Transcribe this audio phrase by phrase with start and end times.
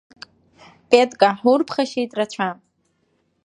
[0.89, 2.49] Петка, ҳурԥхашьеит рацәа!